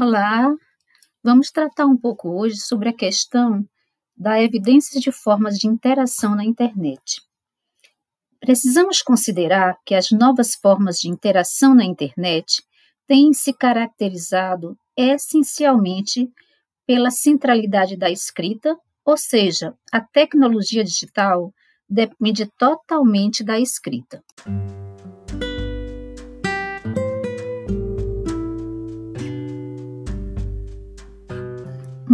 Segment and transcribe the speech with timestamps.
[0.00, 0.54] Olá,
[1.24, 3.68] vamos tratar um pouco hoje sobre a questão
[4.16, 7.20] da evidência de formas de interação na internet.
[8.38, 12.62] Precisamos considerar que as novas formas de interação na internet
[13.08, 16.30] têm se caracterizado essencialmente
[16.86, 21.52] pela centralidade da escrita, ou seja, a tecnologia digital
[21.90, 24.22] depende totalmente da escrita.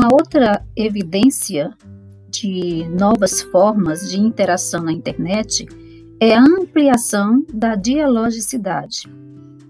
[0.00, 1.76] Uma outra evidência
[2.30, 5.66] de novas formas de interação na internet
[6.18, 9.02] é a ampliação da dialogicidade.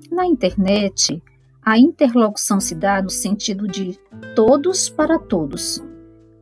[0.09, 1.20] Na internet,
[1.61, 3.98] a interlocução se dá no sentido de
[4.37, 5.83] todos para todos.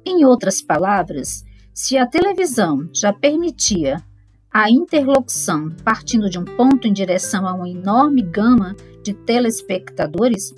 [0.04, 1.42] Em outras palavras,
[1.72, 4.04] se a televisão já permitia
[4.52, 10.54] a interlocução partindo de um ponto em direção a uma enorme gama de telespectadores,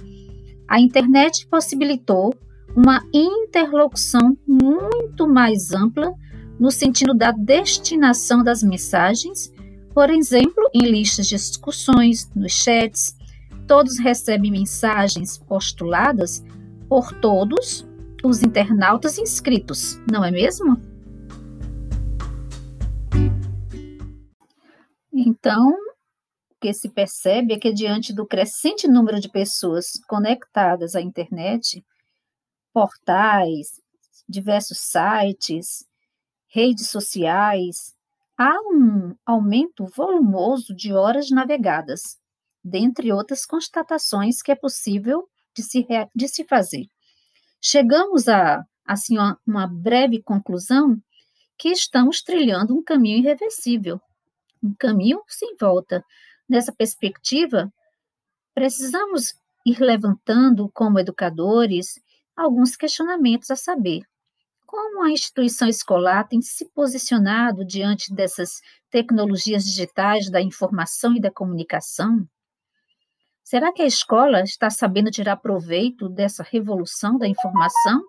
[0.66, 2.34] a internet possibilitou
[2.76, 6.14] uma interlocução muito mais ampla
[6.58, 9.52] no sentido da destinação das mensagens,
[9.94, 13.16] por exemplo, em listas de discussões, nos chats,
[13.66, 16.44] todos recebem mensagens postuladas
[16.88, 17.86] por todos
[18.22, 20.76] os internautas inscritos, não é mesmo?
[25.12, 31.00] Então, o que se percebe é que, diante do crescente número de pessoas conectadas à
[31.00, 31.82] internet,
[32.72, 33.80] portais,
[34.28, 35.86] diversos sites,
[36.48, 37.94] redes sociais,
[38.36, 42.18] há um aumento volumoso de horas navegadas,
[42.62, 46.86] dentre outras constatações que é possível de se, de se fazer.
[47.60, 51.00] Chegamos a assim uma breve conclusão
[51.56, 54.00] que estamos trilhando um caminho irreversível,
[54.62, 56.04] um caminho sem volta.
[56.48, 57.72] Nessa perspectiva,
[58.54, 62.00] precisamos ir levantando como educadores
[62.36, 64.02] alguns questionamentos a saber.
[64.66, 71.30] Como a instituição escolar tem se posicionado diante dessas tecnologias digitais da informação e da
[71.30, 72.24] comunicação?
[73.42, 78.00] Será que a escola está sabendo tirar proveito dessa revolução da informação?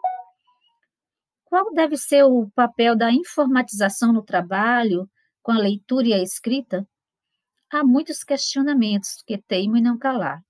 [1.46, 5.10] Qual deve ser o papel da informatização no trabalho,
[5.42, 6.88] com a leitura e a escrita?
[7.72, 10.44] Há muitos questionamentos que teimam em não calar.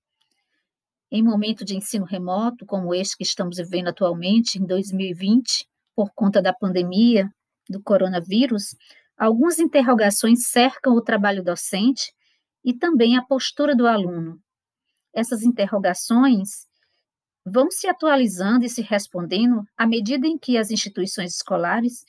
[1.14, 6.40] Em momento de ensino remoto, como este que estamos vivendo atualmente, em 2020, por conta
[6.40, 7.30] da pandemia
[7.68, 8.74] do coronavírus,
[9.14, 12.14] algumas interrogações cercam o trabalho docente
[12.64, 14.40] e também a postura do aluno.
[15.14, 16.66] Essas interrogações
[17.44, 22.06] vão se atualizando e se respondendo à medida em que as instituições escolares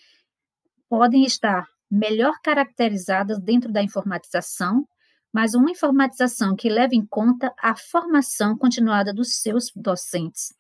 [0.88, 4.88] podem estar melhor caracterizadas dentro da informatização
[5.33, 10.53] mas uma informatização que leve em conta a formação continuada dos seus docentes.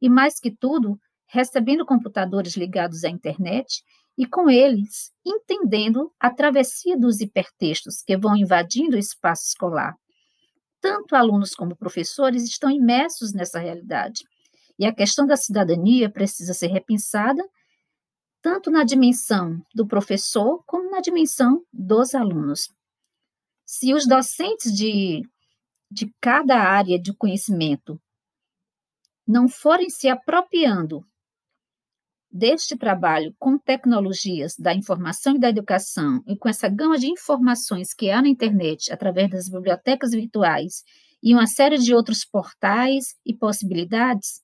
[0.00, 3.82] E mais que tudo, recebendo computadores ligados à internet
[4.16, 9.94] e com eles entendendo a travessia dos hipertextos que vão invadindo o espaço escolar.
[10.80, 14.24] Tanto alunos como professores estão imersos nessa realidade.
[14.78, 17.44] E a questão da cidadania precisa ser repensada
[18.40, 22.68] tanto na dimensão do professor como na dimensão dos alunos.
[23.70, 25.20] Se os docentes de,
[25.90, 28.00] de cada área de conhecimento
[29.26, 31.06] não forem se apropriando
[32.32, 37.92] deste trabalho com tecnologias da informação e da educação e com essa gama de informações
[37.92, 40.82] que há na internet através das bibliotecas virtuais
[41.22, 44.40] e uma série de outros portais e possibilidades,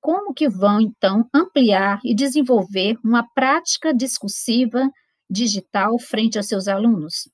[0.00, 4.88] como que vão então ampliar e desenvolver uma prática discursiva
[5.28, 7.33] digital frente aos seus alunos?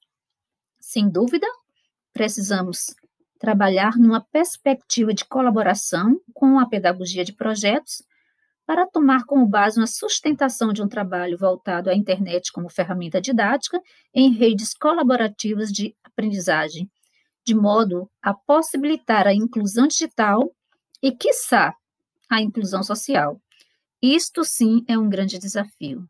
[0.92, 1.46] Sem dúvida,
[2.12, 2.96] precisamos
[3.38, 8.02] trabalhar numa perspectiva de colaboração com a pedagogia de projetos
[8.66, 13.80] para tomar como base uma sustentação de um trabalho voltado à internet como ferramenta didática
[14.12, 16.90] em redes colaborativas de aprendizagem,
[17.46, 20.50] de modo a possibilitar a inclusão digital
[21.00, 21.72] e, quiçá,
[22.28, 23.40] a inclusão social.
[24.02, 26.04] Isto sim é um grande desafio.